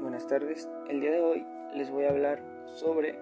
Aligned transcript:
buenas 0.00 0.28
tardes. 0.28 0.68
El 0.88 1.00
día 1.00 1.10
de 1.10 1.20
hoy 1.20 1.44
les 1.74 1.90
voy 1.90 2.04
a 2.04 2.10
hablar 2.10 2.40
sobre 2.66 3.18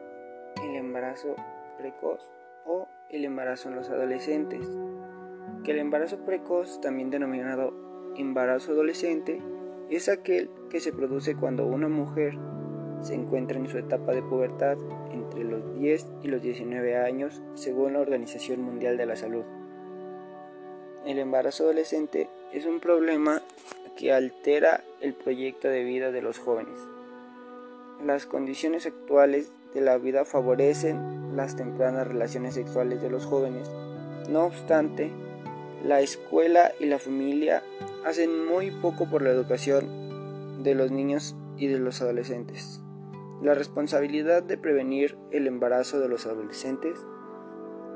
el 0.62 0.76
embarazo 0.76 1.36
precoz 1.78 2.20
o 2.66 2.86
el 3.08 3.24
embarazo 3.24 3.70
en 3.70 3.76
los 3.76 3.88
adolescentes. 3.88 4.68
Que 5.64 5.70
el 5.70 5.78
embarazo 5.78 6.18
precoz, 6.26 6.82
también 6.82 7.08
denominado 7.08 7.72
embarazo 8.18 8.72
adolescente, 8.72 9.40
es 9.88 10.10
aquel 10.10 10.50
que 10.68 10.80
se 10.80 10.92
produce 10.92 11.34
cuando 11.34 11.66
una 11.66 11.88
mujer 11.88 12.34
se 13.00 13.14
encuentra 13.14 13.58
en 13.58 13.68
su 13.68 13.78
etapa 13.78 14.12
de 14.12 14.22
pubertad 14.22 14.76
entre 15.12 15.44
los 15.44 15.74
10 15.78 16.12
y 16.24 16.28
los 16.28 16.42
19 16.42 16.94
años, 16.98 17.42
según 17.54 17.94
la 17.94 18.00
Organización 18.00 18.60
Mundial 18.60 18.98
de 18.98 19.06
la 19.06 19.16
Salud. 19.16 19.44
El 21.06 21.18
embarazo 21.18 21.64
adolescente 21.64 22.28
es 22.52 22.66
un 22.66 22.80
problema 22.80 23.40
que 23.96 24.12
altera 24.12 24.84
el 25.00 25.14
proyecto 25.14 25.68
de 25.68 25.84
vida 25.84 26.12
de 26.12 26.22
los 26.22 26.38
jóvenes. 26.38 26.78
Las 28.04 28.26
condiciones 28.26 28.86
actuales 28.86 29.50
de 29.74 29.80
la 29.80 29.98
vida 29.98 30.24
favorecen 30.24 31.36
las 31.36 31.56
tempranas 31.56 32.06
relaciones 32.06 32.54
sexuales 32.54 33.00
de 33.00 33.10
los 33.10 33.24
jóvenes. 33.24 33.70
No 34.28 34.44
obstante, 34.44 35.10
la 35.84 36.00
escuela 36.00 36.72
y 36.78 36.86
la 36.86 36.98
familia 36.98 37.62
hacen 38.04 38.46
muy 38.46 38.70
poco 38.70 39.08
por 39.08 39.22
la 39.22 39.30
educación 39.30 40.62
de 40.62 40.74
los 40.74 40.90
niños 40.90 41.36
y 41.56 41.68
de 41.68 41.78
los 41.78 42.02
adolescentes. 42.02 42.80
La 43.42 43.54
responsabilidad 43.54 44.42
de 44.42 44.58
prevenir 44.58 45.16
el 45.32 45.46
embarazo 45.46 45.98
de 45.98 46.08
los 46.08 46.26
adolescentes 46.26 46.94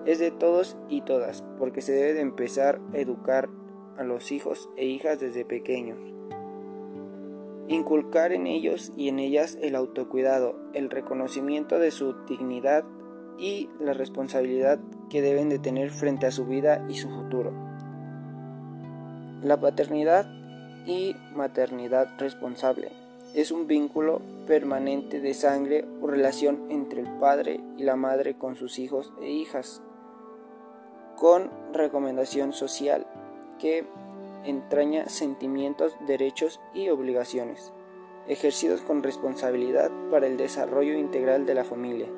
es 0.05 0.19
de 0.19 0.31
todos 0.31 0.77
y 0.89 1.03
todas, 1.03 1.45
porque 1.59 1.83
se 1.83 1.93
debe 1.93 2.15
de 2.15 2.21
empezar 2.21 2.81
a 2.93 2.99
educar 2.99 3.49
a 3.99 4.05
los 4.05 4.33
hijos 4.33 4.69
e 4.77 4.85
hijas 4.87 5.21
desde 5.21 5.45
pequeños. 5.45 5.99
Inculcar 7.69 8.33
en 8.33 8.47
ellos 8.47 8.93
y 8.97 9.09
en 9.09 9.19
ellas 9.19 9.59
el 9.61 9.75
autocuidado, 9.75 10.57
el 10.73 10.89
reconocimiento 10.89 11.79
de 11.79 11.91
su 11.91 12.15
dignidad 12.29 12.85
y 13.39 13.69
la 13.81 13.93
responsabilidad 13.93 14.79
que 15.11 15.21
deben 15.21 15.49
de 15.49 15.59
tener 15.59 15.91
frente 15.91 16.27
a 16.27 16.31
su 16.31 16.47
vida 16.47 16.87
y 16.89 16.95
su 16.95 17.09
futuro. 17.09 17.53
La 19.43 19.61
paternidad 19.61 20.27
y 20.87 21.15
maternidad 21.35 22.09
responsable 22.19 22.93
es 23.35 23.51
un 23.51 23.67
vínculo 23.67 24.23
permanente 24.47 25.21
de 25.21 25.35
sangre 25.35 25.85
o 26.01 26.07
relación 26.07 26.71
entre 26.71 27.01
el 27.01 27.19
padre 27.19 27.61
y 27.77 27.83
la 27.83 27.97
madre 27.97 28.39
con 28.39 28.55
sus 28.55 28.79
hijos 28.79 29.13
e 29.21 29.31
hijas, 29.31 29.83
con 31.17 31.51
recomendación 31.73 32.53
social 32.53 33.07
que 33.59 33.87
entraña 34.45 35.09
sentimientos, 35.09 35.97
derechos 36.07 36.61
y 36.75 36.89
obligaciones, 36.89 37.73
ejercidos 38.29 38.81
con 38.81 39.03
responsabilidad 39.03 39.91
para 40.11 40.27
el 40.27 40.37
desarrollo 40.37 40.95
integral 40.95 41.47
de 41.47 41.55
la 41.55 41.65
familia. 41.65 42.09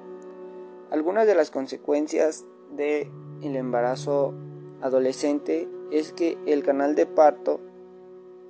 Algunas 0.90 1.26
de 1.26 1.34
las 1.34 1.50
consecuencias 1.50 2.44
del 2.70 3.10
el 3.42 3.56
embarazo 3.56 4.34
adolescente 4.80 5.68
es 5.90 6.12
que 6.12 6.38
el 6.46 6.62
canal 6.62 6.94
de 6.94 7.06
parto 7.06 7.60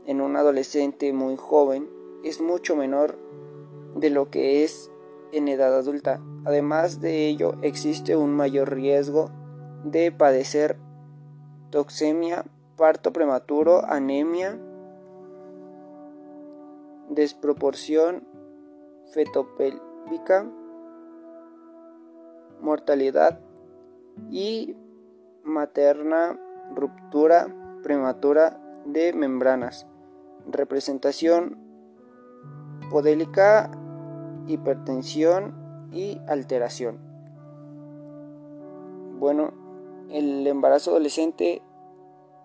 en 0.06 0.20
un 0.20 0.36
adolescente 0.36 1.12
muy 1.12 1.36
joven 1.36 1.89
es 2.25 2.41
mucho 2.41 2.75
menor 2.75 3.19
de 3.95 4.11
lo 4.11 4.30
que 4.30 4.64
es 4.64 4.91
en 5.33 5.48
edad 5.48 5.77
adulta. 5.77 6.20
Además 6.45 7.00
de 7.00 7.28
ello, 7.28 7.55
existe 7.62 8.17
un 8.17 8.34
mayor 8.34 8.75
riesgo 8.75 9.30
de 9.84 10.11
padecer 10.11 10.77
toxemia 11.70 12.45
parto 12.78 13.12
prematuro, 13.12 13.84
anemia, 13.84 14.58
desproporción 17.10 18.27
fetopélvica, 19.12 20.46
mortalidad 22.61 23.40
y 24.30 24.77
materna 25.42 26.38
ruptura 26.74 27.48
prematura 27.83 28.61
de 28.84 29.12
membranas, 29.12 29.86
representación 30.46 31.58
podélica, 32.90 33.70
hipertensión 34.46 35.88
y 35.92 36.20
alteración. 36.28 36.98
Bueno, 39.18 39.52
el 40.11 40.46
embarazo 40.46 40.92
adolescente 40.92 41.62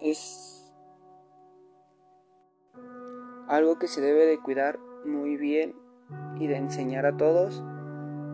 es 0.03 0.72
algo 3.47 3.80
que 3.80 3.88
se 3.88 4.02
debe 4.02 4.25
de 4.25 4.40
cuidar 4.40 4.78
muy 5.06 5.38
bien 5.38 5.75
y 6.40 6.47
de 6.47 6.58
enseñar 6.58 7.06
a 7.06 7.18
todos 7.18 7.64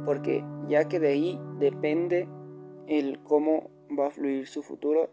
porque 0.05 0.43
ya 0.67 0.87
que 0.87 0.99
de 0.99 1.09
ahí 1.09 1.39
depende 1.59 2.27
el 2.87 3.21
cómo 3.23 3.69
va 3.97 4.07
a 4.07 4.11
fluir 4.11 4.47
su 4.47 4.63
futuro 4.63 5.11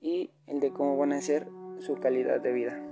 y 0.00 0.30
el 0.46 0.60
de 0.60 0.72
cómo 0.72 0.96
van 0.96 1.12
a 1.12 1.20
ser 1.20 1.48
su 1.78 1.96
calidad 1.96 2.40
de 2.40 2.52
vida. 2.52 2.82